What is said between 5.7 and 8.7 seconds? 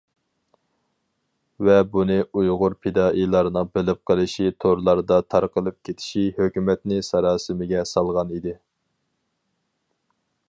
كېتىشى ھۆكۈمەتنى ساراسىمىگە سالغان ئىدى.